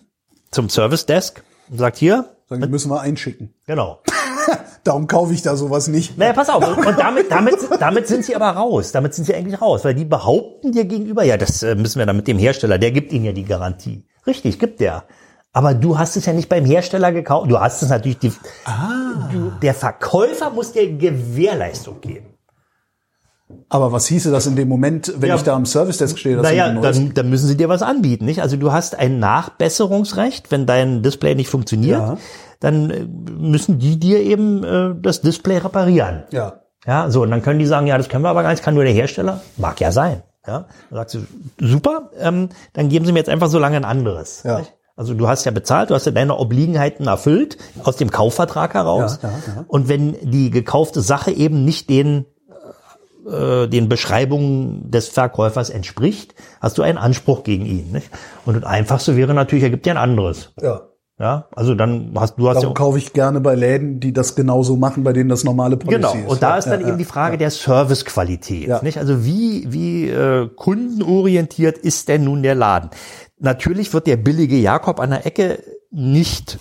[0.51, 3.53] zum Service Desk und sagst hier, Sagen, die müssen wir einschicken.
[3.65, 4.01] genau.
[4.83, 6.17] Darum kaufe ich da sowas nicht.
[6.17, 6.77] Naja, pass auf.
[6.77, 8.91] Und damit, damit, damit sind sie aber raus.
[8.91, 12.05] Damit sind sie eigentlich raus, weil die behaupten dir gegenüber, ja, das äh, müssen wir
[12.05, 14.05] dann mit dem Hersteller, der gibt ihnen ja die Garantie.
[14.27, 15.03] Richtig, gibt der.
[15.53, 17.49] Aber du hast es ja nicht beim Hersteller gekauft.
[17.49, 18.33] Du hast es natürlich, die,
[19.31, 22.32] du, der Verkäufer muss dir Gewährleistung geben.
[23.69, 25.35] Aber was hieße das in dem Moment, wenn Ja.
[25.35, 26.35] ich da am Service Desk stehe?
[26.35, 28.41] dass Naja, dann, dann müssen sie dir was anbieten, nicht?
[28.41, 32.17] Also du hast ein Nachbesserungsrecht, wenn dein Display nicht funktioniert, Ja.
[32.59, 33.05] dann äh,
[33.37, 36.23] müssen die dir eben äh, das Display reparieren.
[36.31, 36.59] ja.
[36.85, 38.73] Ja, so, und dann können die sagen, ja, das können wir aber gar nicht, kann
[38.75, 39.39] nur der Hersteller.
[39.55, 40.21] Mag ja sein.
[40.45, 41.19] Ja, dann sagst du,
[41.61, 44.43] super, ähm, dann geben sie mir jetzt einfach so lange ein anderes.
[44.43, 44.59] Ja.
[44.59, 44.73] Nicht?
[44.97, 49.19] Also du hast ja bezahlt, du hast ja deine Obliegenheiten erfüllt aus dem Kaufvertrag heraus.
[49.23, 49.65] Ja, ja, ja.
[49.69, 52.25] Und wenn die gekaufte Sache eben nicht den
[53.27, 57.91] äh, den Beschreibungen des Verkäufers entspricht, hast du einen Anspruch gegen ihn.
[57.91, 58.09] Nicht?
[58.45, 60.51] Und das Einfachste wäre natürlich, er gibt dir ein anderes.
[60.61, 60.81] ja.
[61.19, 64.33] Ja, also dann hast du hast Darum ja kaufe ich gerne bei Läden, die das
[64.35, 66.13] genauso machen, bei denen das normale Policy Genau.
[66.15, 66.27] ist.
[66.27, 68.67] Und da ja, ist dann ja, eben die Frage der Servicequalität.
[68.67, 68.81] Ja.
[68.81, 68.97] Nicht?
[68.97, 72.89] Also wie, wie äh, kundenorientiert ist denn nun der Laden?
[73.39, 76.57] Natürlich wird der billige Jakob an der Ecke nicht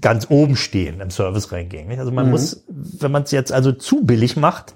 [0.00, 1.86] ganz oben stehen im Service-Ranking.
[1.86, 2.00] nicht?
[2.00, 2.32] Also man Mhm.
[2.32, 4.74] muss, wenn man es jetzt also zu billig macht,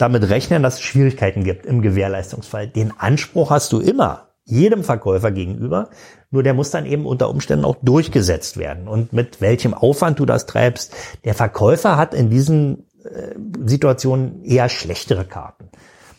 [0.00, 2.68] damit rechnen, dass es Schwierigkeiten gibt im Gewährleistungsfall.
[2.68, 5.90] Den Anspruch hast du immer, jedem Verkäufer gegenüber,
[6.30, 8.88] nur der muss dann eben unter Umständen auch durchgesetzt werden.
[8.88, 13.34] Und mit welchem Aufwand du das treibst, der Verkäufer hat in diesen äh,
[13.64, 15.68] Situationen eher schlechtere Karten.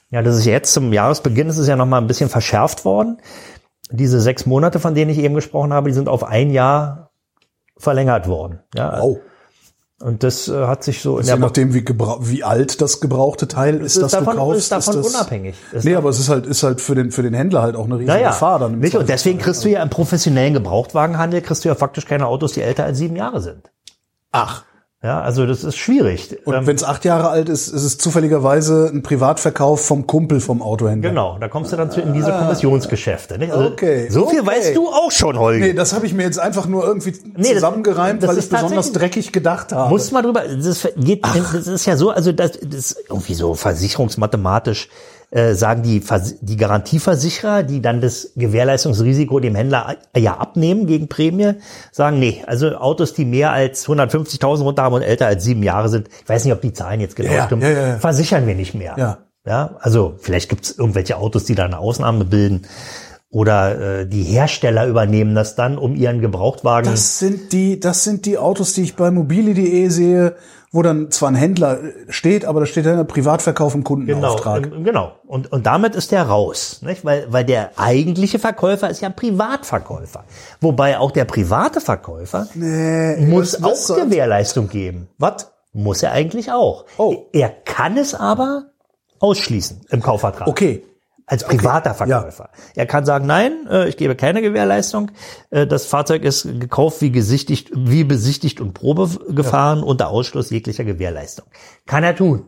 [0.10, 3.17] Ja, das ist jetzt zum Jahresbeginn, ist es ja nochmal ein bisschen verschärft worden.
[3.89, 7.12] Diese sechs Monate, von denen ich eben gesprochen habe, die sind auf ein Jahr
[7.78, 8.60] verlängert worden.
[8.76, 9.20] Ja, Wow.
[10.02, 13.78] Und das äh, hat sich so in Je nachdem, wie, wie alt das gebrauchte Teil
[13.78, 14.60] ist, ist das davon, du kaufst.
[14.60, 15.56] ist davon das, unabhängig.
[15.72, 17.86] Ist Nee, aber es ist halt, ist halt für den, für den Händler halt auch
[17.86, 18.80] eine riesige Naja, Gefahr dann.
[18.80, 18.96] nicht?
[18.96, 22.62] Und deswegen kriegst du ja im professionellen Gebrauchtwagenhandel kriegst du ja faktisch keine Autos, die
[22.62, 23.72] älter als sieben Jahre sind.
[24.32, 24.64] Ach.
[25.04, 26.38] Ja, also das ist schwierig.
[26.46, 30.40] Und Ähm, wenn es acht Jahre alt ist, ist es zufälligerweise ein Privatverkauf vom Kumpel
[30.40, 31.10] vom Autohändler.
[31.10, 33.40] genau, da kommst du dann zu, in diese Kommissionsgeschäfte.
[33.40, 33.52] Nicht?
[33.52, 33.72] Also, Ah.
[33.72, 34.48] Okay, So viel okay.
[34.50, 35.66] weißt du auch schon, Holger.
[35.66, 38.52] Nee, das habe ich mir jetzt einfach nur irgendwie das- zusammengereimt, das weil ist ich
[38.52, 39.90] besonders dreckig gedacht habe.
[39.90, 43.56] Muss mal drüber, das geht, das ist ja so, also das, das ist irgendwie so
[43.56, 44.88] versicherungsmathematisch
[45.32, 51.08] äh, sagen die, Vers die Garantieversicherer, die dann das Gewährleistungsrisiko dem Händler ja abnehmen gegen
[51.08, 51.54] Prämie,
[51.91, 55.89] sagen, nee, also Autos, die mehr als 150.000 runter haben und älter als sieben Jahre
[55.89, 57.98] sind, ich weiß nicht, ob die Zahlen jetzt genau Ja, stimmen, ja, ja, ja.
[57.98, 58.96] versichern wir nicht mehr.
[58.98, 59.17] Ja.
[59.44, 62.67] Ja, also vielleicht gibt es irgendwelche Autos, die da eine Ausnahme bilden.
[63.30, 66.91] Oder äh, die Hersteller übernehmen das dann, um ihren Gebrauchtwagen.
[66.91, 70.36] Das sind die, das sind die Autos, die ich bei mobile.de sehe,
[70.72, 74.68] wo dann zwar ein Händler steht, aber da steht dann ein Privatverkauf im Genau, Kundenauftrag.
[74.72, 75.12] ähm, genau.
[75.28, 77.04] Und, und damit ist der raus, nicht?
[77.04, 80.24] Weil, weil der eigentliche Verkäufer ist ja ein Privatverkäufer.
[80.62, 85.10] Wobei auch der private Verkäufer muss was- auch was soll- Gewährleistung geben.
[85.18, 85.52] Was?
[85.74, 86.86] Muss er eigentlich auch.
[86.98, 87.16] Oh.
[87.34, 88.68] Er kann es aber
[89.20, 90.48] ausschließen im Kaufvertrag.
[90.48, 90.84] Okay.
[91.28, 92.50] Als privater Verkäufer.
[92.76, 95.12] Er kann sagen, nein, äh, ich gebe keine Gewährleistung.
[95.50, 100.84] Äh, Das Fahrzeug ist gekauft wie gesichtigt, wie besichtigt und Probe gefahren unter Ausschluss jeglicher
[100.84, 101.46] Gewährleistung.
[101.86, 102.46] Kann er tun.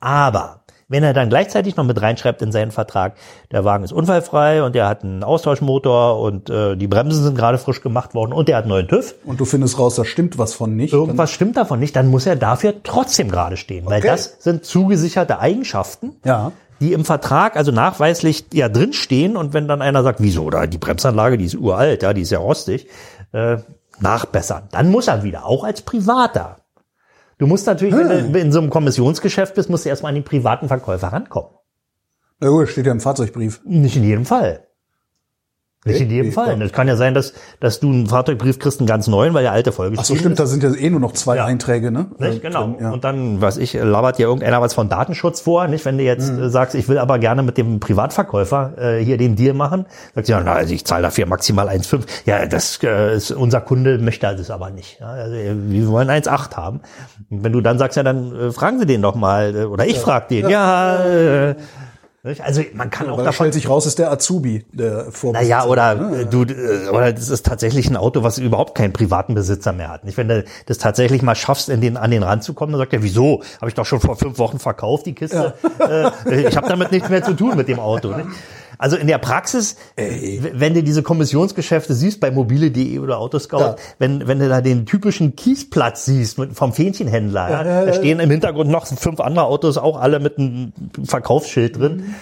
[0.00, 3.14] Aber wenn er dann gleichzeitig noch mit reinschreibt in seinen Vertrag,
[3.50, 7.56] der Wagen ist unfallfrei und er hat einen Austauschmotor und äh, die Bremsen sind gerade
[7.56, 10.36] frisch gemacht worden und er hat einen neuen TÜV, Und du findest raus, da stimmt
[10.36, 10.92] was von nicht.
[10.92, 14.08] irgendwas stimmt davon nicht, dann muss er dafür trotzdem gerade stehen, weil Okay.
[14.08, 16.52] das sind zugesicherte Eigenschaften, Ja.
[16.82, 20.78] Die im Vertrag also nachweislich ja drinstehen und wenn dann einer sagt, wieso, da die
[20.78, 22.88] Bremsanlage, die ist uralt, ja, die ist ja rostig,
[23.32, 23.58] äh,
[24.00, 24.64] nachbessern.
[24.72, 26.56] Dann muss er wieder, auch als Privater.
[27.38, 30.24] Du musst natürlich, wenn du in so einem Kommissionsgeschäft bist, musst du erstmal an den
[30.24, 31.50] privaten Verkäufer rankommen.
[32.40, 33.60] Na gut, steht ja im Fahrzeugbrief.
[33.64, 34.66] Nicht in jedem Fall.
[35.84, 36.62] Nicht in jedem Fall.
[36.62, 39.50] Es kann ja sein, dass, dass du einen Fahrzeugbrief kriegst, einen ganz neuen, weil der
[39.50, 41.44] alte vollgeschrieben Ach so, stimmt, da sind ja eh nur noch zwei Ja.
[41.44, 42.06] Einträge, ne?
[42.18, 42.36] Nicht?
[42.36, 42.66] Äh, Genau.
[42.68, 42.90] drin, ja.
[42.92, 45.84] Und dann, was ich, labert ja irgendeiner was von Datenschutz vor, nicht?
[45.84, 49.34] Wenn du jetzt äh, sagst, ich will aber gerne mit dem Privatverkäufer äh, hier den
[49.34, 52.02] Deal machen, sagt ja, na, also ich zahle dafür maximal 1,5.
[52.26, 55.00] Ja, das äh, ist, unser Kunde möchte das aber nicht.
[55.00, 56.80] Ja, also äh, wir wollen 1,8 haben.
[57.28, 59.84] Und wenn du dann sagst, ja, dann äh, fragen Sie den doch mal, äh, oder
[59.84, 60.48] ich frag den.
[60.48, 61.60] Ja, äh, nicht?
[62.24, 65.32] Also man kann auch Weil davon stellt sich raus, ist der Azubi, der Vorbesitzer.
[65.32, 69.34] naja, oder äh, du, äh, oder das ist tatsächlich ein Auto, was überhaupt keinen privaten
[69.34, 70.04] Besitzer mehr hat.
[70.04, 72.78] Nicht, wenn du das tatsächlich mal schaffst, in den an den Rand zu kommen, dann
[72.78, 73.42] sagt er, wieso?
[73.60, 75.54] Habe ich doch schon vor fünf Wochen verkauft die Kiste.
[75.80, 78.14] Äh, ich habe damit nichts mehr zu tun mit dem Auto.
[78.14, 78.28] Nicht?
[78.82, 83.76] Also in der Praxis, wenn du diese Kommissionsgeschäfte siehst bei mobile.de oder Autoscout, Ja.
[83.98, 88.30] wenn, wenn du da den typischen Kiesplatz siehst mit, vom Fähnchenhändler, ja, da stehen im
[88.30, 90.72] Hintergrund noch fünf andere Autos, auch alle mit einem
[91.04, 92.14] Verkaufsschild drin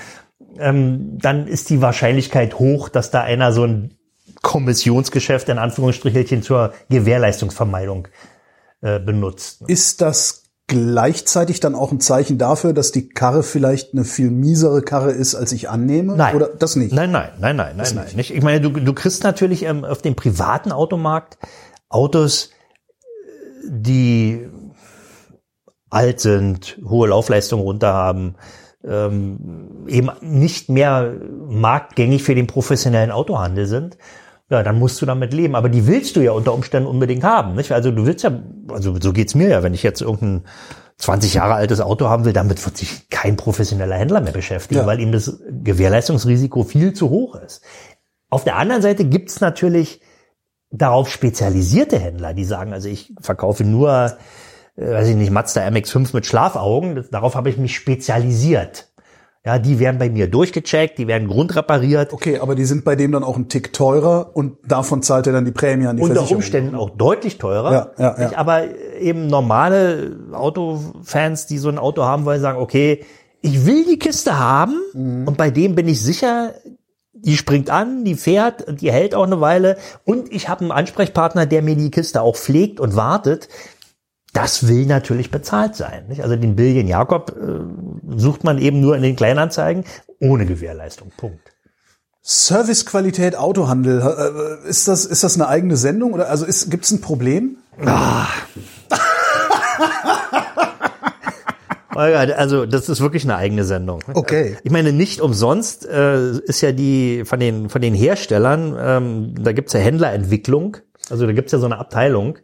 [0.59, 3.95] ähm, dann ist die Wahrscheinlichkeit hoch, dass da einer so ein
[4.43, 8.09] Kommissionsgeschäft in Anführungsstrichelchen zur Gewährleistungsvermeidung
[8.81, 9.63] äh, benutzt.
[9.67, 14.83] Ist das gleichzeitig dann auch ein Zeichen dafür, dass die Karre vielleicht eine viel miesere
[14.83, 16.15] Karre ist, als ich annehme?
[16.15, 16.37] Nein.
[16.37, 16.95] Oder das nicht?
[16.95, 18.07] Nein, nein, nein, nein, nein, nein.
[18.15, 18.31] Nicht.
[18.31, 21.39] Ich meine, du, du kriegst natürlich ähm, auf dem privaten Automarkt
[21.89, 22.51] Autos,
[23.65, 24.49] die
[25.91, 28.37] alt sind, hohe Laufleistung runter haben,
[28.85, 31.15] ähm, eben nicht mehr
[31.49, 33.99] marktgängig für den professionellen Autohandel sind.
[34.51, 35.55] Ja, dann musst du damit leben.
[35.55, 37.55] Aber die willst du ja unter Umständen unbedingt haben.
[37.55, 37.71] Nicht?
[37.73, 38.33] Also du willst ja,
[38.69, 40.45] also so geht's mir ja, wenn ich jetzt irgendein
[40.99, 44.87] 20 Jahre altes Auto haben will, damit wird sich kein professioneller Händler mehr beschäftigen, Ja.
[44.87, 47.63] weil ihm das Gewährleistungsrisiko viel zu hoch ist.
[48.29, 50.01] Auf der anderen Seite gibt's natürlich
[50.71, 54.13] darauf spezialisierte Händler, die sagen, also ich verkaufe nur,
[54.77, 58.90] äh, weiß ich nicht, Mazda MX-5 mit Schlafaugen, das, darauf habe ich mich spezialisiert.
[59.45, 63.11] Ja, die werden bei mir durchgecheckt, die werden grundrepariert, Okay, aber die sind bei dem
[63.13, 66.17] dann auch ein Tick teurer und davon zahlt er dann die Prämie an die unter
[66.17, 66.37] Versicherung.
[66.43, 67.73] Umständen auch deutlich teurer.
[67.73, 68.37] Ja, ja, ja.
[68.37, 68.65] Aber
[69.01, 73.05] eben normale Autofans, die so ein Auto haben wollen, sagen, okay,
[73.41, 75.27] ich will die Kiste haben Mhm.
[75.27, 76.53] und bei dem bin ich sicher,
[77.15, 80.73] die springt an, die fährt und die hält auch eine Weile und ich habe einen
[80.73, 83.49] Ansprechpartner, der mir die Kiste auch pflegt und wartet.
[84.33, 86.07] Das will natürlich bezahlt sein.
[86.09, 86.23] Nicht?
[86.23, 87.61] Also den Billion Jakob äh,
[88.17, 89.85] sucht man eben nur in den Kleinanzeigen
[90.21, 91.11] ohne Gewährleistung.
[91.17, 91.53] Punkt.
[92.23, 97.01] Servicequalität Autohandel, äh, ist das, ist das eine eigene Sendung oder also ist, gibt's ein
[97.01, 97.57] Problem?
[101.95, 104.03] Holger, Also das ist wirklich eine eigene Sendung.
[104.13, 104.59] Okay.
[104.63, 109.53] Ich meine, nicht umsonst äh, ist ja die von den von den Herstellern, ähm, da
[109.53, 110.77] gibt's ja Händlerentwicklung,
[111.09, 112.39] also da gibt's ja so eine Abteilung,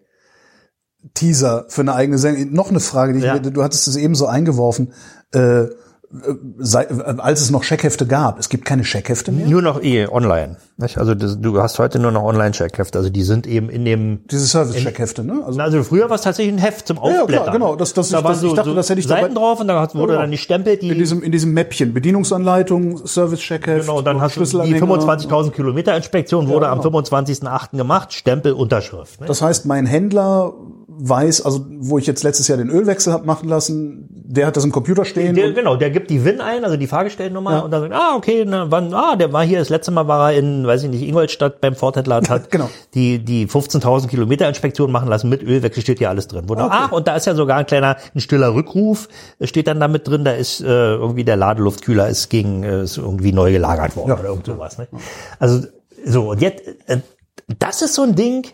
[1.15, 2.53] Teaser für eine eigene Sendung.
[2.53, 3.39] Noch eine Frage, die ich, Ja.
[3.39, 4.93] du hattest es eben so eingeworfen.
[5.33, 5.67] Äh,
[6.59, 8.39] sei, äh, als es noch Scheckhefte gab.
[8.39, 9.47] Es gibt keine Scheckhefte mehr.
[9.47, 10.57] Nur noch eh online.
[10.77, 10.99] Nicht?
[10.99, 12.99] Also das, du hast heute nur noch Online-Checkhefte.
[12.99, 14.21] Also die sind eben in dem.
[14.31, 15.43] Diese Service-Checkhefte, ne?
[15.45, 17.45] Also, Also früher war es tatsächlich ein Heft zum ja, Aufblättern.
[17.45, 17.77] klar, genau.
[17.77, 19.61] Das, das, Da ich, das, so, ich dachte, so das hätte ich Seiten dabei, drauf
[19.61, 20.21] und dann wurde genau.
[20.21, 21.95] dann die Stempel, die in diesem, in diesem Mäppchen.
[21.95, 23.87] Bedienungsanleitung, Service-Checkheft.
[23.87, 24.87] Genau, dann hast du die Schlüsselanhänger.
[24.87, 27.01] 25.000 Kilometer Inspektion wurde am genau.
[27.01, 27.77] 25.08.
[27.77, 29.21] gemacht, Stempel, Unterschrift.
[29.21, 29.27] Ne?
[29.27, 30.53] Das heißt, mein Händler
[30.99, 34.65] weiß, also wo ich jetzt letztes Jahr den Ölwechsel habe machen lassen, der hat das
[34.65, 35.35] im Computer stehen.
[35.35, 37.59] Der, genau, der gibt die WIN ein, also die Fahrgestellnummer, Ja.
[37.61, 40.33] und dann sagt, ah, okay, na, wann, ah, der war hier, das letzte Mal war
[40.33, 42.69] er in, weiß ich nicht, Ingolstadt beim Ford-Händler hat genau.
[42.95, 46.49] die, die 15.000 Kilometer Inspektion machen lassen mit Ölwechsel, steht hier alles drin.
[46.49, 46.77] Wunderbar.
[46.77, 46.87] Okay.
[46.89, 50.09] Ach, und da ist ja sogar ein kleiner, ein stiller Rückruf, äh, steht dann damit
[50.09, 54.09] drin, da ist äh, irgendwie der Ladeluftkühler ist gegen, äh, ist irgendwie neu gelagert worden
[54.09, 54.19] Ja.
[54.19, 54.79] oder irgend sowas.
[54.79, 54.89] Ne?
[55.39, 55.67] Also,
[56.05, 56.99] so, und jetzt, äh,
[57.59, 58.47] das ist so ein Ding,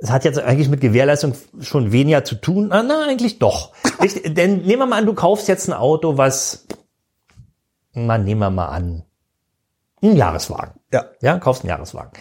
[0.00, 2.72] es hat jetzt eigentlich mit Gewährleistung schon weniger zu tun.
[2.72, 3.72] Ah, na, eigentlich doch.
[4.02, 6.66] Ich, denn nehmen wir mal an, du kaufst jetzt ein Auto, was,
[7.92, 9.02] na, nehmen wir mal an,
[10.02, 10.80] ein Jahreswagen.
[10.90, 11.04] Ja.
[11.20, 12.12] Ja, kaufst einen Jahreswagen.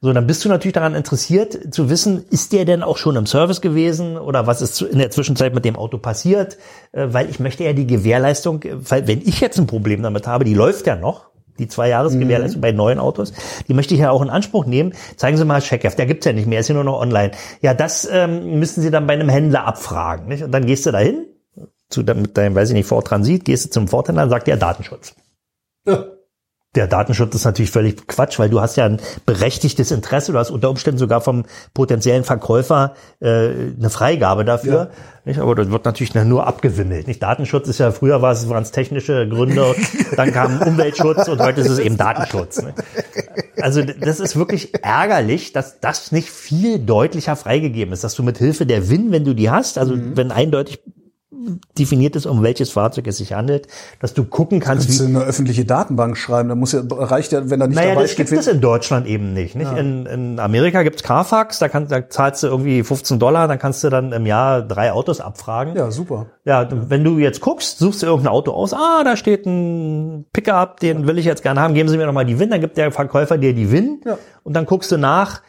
[0.00, 3.26] So, dann bist du natürlich daran interessiert zu wissen, ist der denn auch schon im
[3.26, 6.56] Service gewesen oder was ist in der Zwischenzeit mit dem Auto passiert?
[6.92, 10.26] Äh, Weil ich möchte ja die Gewährleistung, äh, weil wenn ich jetzt ein Problem damit
[10.26, 11.26] habe, die läuft ja noch,
[11.58, 13.32] die zwei Jahresgewährleistung bei neuen Autos,
[13.66, 14.94] die möchte ich ja auch in Anspruch nehmen.
[15.16, 17.32] Zeigen Sie mal Checkheft, der gibt's ja nicht mehr, ist ja nur noch online.
[17.60, 20.28] Ja, das ähm, müssen Sie dann bei einem Händler abfragen.
[20.28, 20.42] Nicht?
[20.42, 21.26] Und dann gehst du dahin,
[21.88, 24.56] zu, mit deinem, weiß ich nicht, Ford Transit, gehst du zum Ford-Händler und sagt der
[24.56, 25.14] Datenschutz.
[26.74, 30.50] Der Datenschutz ist natürlich völlig Quatsch, weil du hast ja ein berechtigtes Interesse, du hast
[30.50, 34.90] unter Umständen sogar vom potenziellen Verkäufer äh, eine Freigabe dafür.
[35.24, 35.40] Nicht?
[35.40, 37.06] Aber das wird natürlich nur abgewimmelt.
[37.06, 37.22] Nicht?
[37.22, 39.74] Datenschutz ist ja früher war es waren es technische Gründe,
[40.16, 42.60] dann kam Umweltschutz und heute ist es eben Datenschutz.
[42.60, 42.74] Ne?
[43.60, 48.36] Also das ist wirklich ärgerlich, dass das nicht viel deutlicher freigegeben ist, dass du mit
[48.36, 50.80] Hilfe der WIN, wenn du die hast, also wenn eindeutig
[51.78, 53.68] definiert ist, um welches Fahrzeug es sich handelt,
[54.00, 57.50] dass du gucken kannst, Kannst du eine öffentliche Datenbank schreiben, da muss ja, reicht ja,
[57.50, 58.28] wenn da nicht naja, dabei das steht.
[58.28, 59.54] gibt es in Deutschland eben nicht.
[59.54, 59.70] nicht?
[59.72, 63.84] In, in Amerika gibt's Carfax, da, kann, da zahlst du irgendwie 15 Dollar, dann kannst
[63.84, 65.76] du dann im Jahr drei Autos abfragen.
[65.76, 66.26] ja, super.
[66.44, 70.24] Ja, du- wenn du jetzt guckst, suchst du irgendein Auto aus, ah, da steht ein
[70.32, 72.78] Pickup, den will ich jetzt gerne haben, geben Sie mir nochmal die WIN, dann gibt
[72.78, 74.16] der Verkäufer dir die WIN Ja.
[74.44, 75.42] und dann guckst du nach.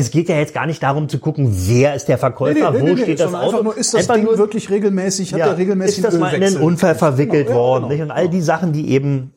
[0.00, 3.18] Es geht ja jetzt gar nicht darum zu gucken, wer ist der Verkäufer, wo steht
[3.18, 3.46] das Auto.
[3.48, 6.14] Einfach nur, ist das Einfach Ding nur- wirklich regelmäßig, hat ja, er regelmäßig ist das
[6.18, 6.56] mal in einen?
[6.58, 7.92] Unfall verwickelt Genau, ja, worden genau.
[7.94, 8.02] nicht?
[8.02, 9.32] und all die Sachen, die eben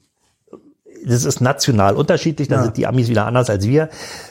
[1.04, 2.64] das ist national unterschiedlich, da Ja.
[2.64, 3.90] sind die Amis wieder anders als wir.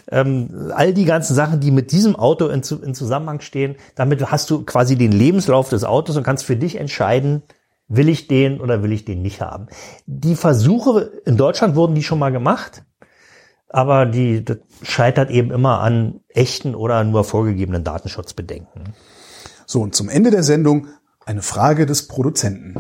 [0.09, 4.49] Ähm, all die ganzen Sachen, die mit diesem Auto in, in Zusammenhang stehen, damit hast
[4.51, 7.43] du quasi den Lebenslauf des Autos und kannst für dich entscheiden,
[7.89, 9.67] will ich den oder will ich den nicht haben.
[10.07, 12.85] Die Versuche in Deutschland wurden die schon mal gemacht,
[13.73, 14.45] aber die
[14.83, 18.95] scheitert eben immer an echten oder nur vorgegebenen Datenschutzbedenken.
[19.67, 20.89] So, und zum Ende der Sendung
[21.25, 22.75] eine Frage des Produzenten.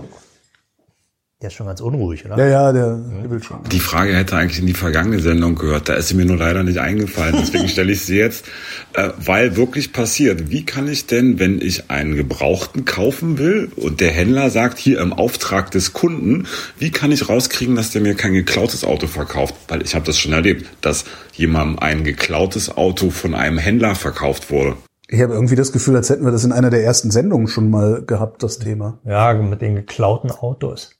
[1.42, 2.36] Der ist schon ganz unruhig, oder?
[2.36, 3.62] Ja, ja, der, der will schon.
[3.72, 5.88] Die Frage hätte eigentlich in die vergangene Sendung gehört.
[5.88, 7.34] Da ist sie mir nur leider nicht eingefallen.
[7.40, 8.44] Deswegen stelle ich sie jetzt,
[8.92, 10.50] äh, weil wirklich passiert.
[10.50, 15.00] Wie kann ich denn, wenn ich einen Gebrauchten kaufen will und der Händler sagt hier
[15.00, 16.46] im Auftrag des Kunden,
[16.78, 19.54] wie kann ich rauskriegen, dass der mir kein geklautes Auto verkauft?
[19.68, 24.50] Weil ich habe das schon erlebt, dass jemandem ein geklautes Auto von einem Händler verkauft
[24.50, 24.76] wurde.
[25.12, 27.68] Ich habe irgendwie das Gefühl, als hätten wir das in einer der ersten Sendungen schon
[27.68, 29.00] mal gehabt, das Thema.
[29.04, 30.99] Ja, mit den geklauten Autos.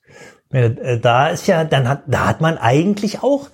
[0.53, 3.49] Äh, Da ist ja, dann hat, da hat man eigentlich auch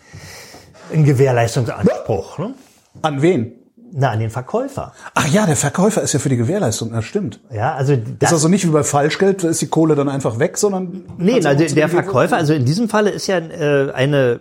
[0.92, 2.54] einen Gewährleistungsanspruch, ne?
[3.02, 3.52] An wen?
[3.92, 4.92] Na, an den Verkäufer.
[5.14, 7.40] Ach ja, der Verkäufer ist ja für die Gewährleistung, das stimmt.
[7.50, 10.38] Ja, also Das ist also nicht wie bei Falschgeld, da ist die Kohle dann einfach
[10.38, 11.04] weg, sondern.
[11.18, 14.40] nee, also der Verkäufer, also in diesem Falle ist ja äh, eine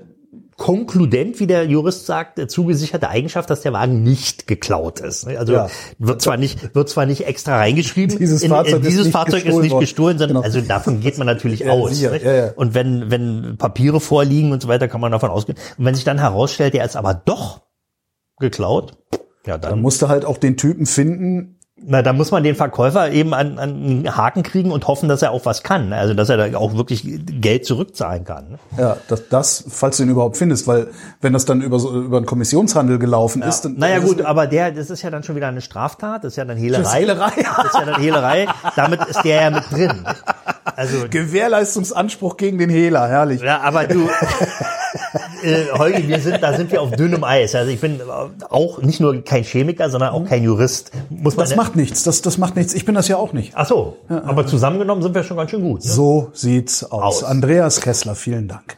[0.57, 5.27] konkludent, wie der Jurist sagt, äh, zugesicherte Eigenschaft, dass der Wagen nicht geklaut ist.
[5.27, 5.37] ne?
[5.37, 5.69] Also Ja.
[5.99, 9.13] wird zwar nicht wird zwar nicht extra reingeschrieben, Dieses in, Fahrzeug in, ist dieses nicht
[9.13, 9.81] Fahrzeug ist gestohlen nicht worden.
[9.81, 10.45] gestohlen, sondern Genau.
[10.45, 11.89] also davon geht man natürlich Ja, aus.
[11.91, 12.01] nicht?
[12.01, 12.51] ja, ja.
[12.55, 15.57] Und wenn wenn Papiere vorliegen und so weiter, kann man davon ausgehen.
[15.77, 17.61] Und wenn sich dann herausstellt, der ist aber doch
[18.39, 18.93] geklaut,
[19.45, 22.55] ja Dann dann musst du halt auch den Typen finden, na, da muss man den
[22.55, 25.91] Verkäufer eben an, an einen Haken kriegen und hoffen, dass er auch was kann.
[25.91, 28.59] Also, dass er da auch wirklich Geld zurückzahlen kann.
[28.77, 30.88] ja, das, das, falls du ihn überhaupt findest, weil
[31.19, 34.71] wenn das dann über so, über einen Kommissionshandel gelaufen ist, dann Naja, gut, aber der,
[34.71, 36.81] das ist ja dann schon wieder eine Straftat, das ist ja dann Hehlerei.
[36.81, 37.31] Das ist Hehlerei.
[37.35, 38.47] Das ist ja dann Hehlerei.
[38.77, 40.05] Damit ist der ja mit drin.
[40.77, 43.41] Also, Gewährleistungsanspruch gegen den Hehler, herrlich.
[43.41, 44.09] ja, aber du,
[45.43, 47.55] äh, Holgi, wir sind, da sind wir auf dünnem Eis.
[47.55, 48.03] Also ich bin äh,
[48.49, 50.91] auch nicht nur kein Chemiker, sondern auch kein Jurist.
[51.10, 52.73] Muss man Das macht nichts, das, das macht nichts.
[52.73, 53.53] Ich bin das ja auch nicht.
[53.55, 55.84] Ach so, aber zusammengenommen sind wir schon ganz schön gut.
[55.84, 55.91] Ne?
[55.91, 57.23] So sieht's aus.
[57.23, 57.23] Aus.
[57.23, 58.77] Andreas Kessler, vielen Dank.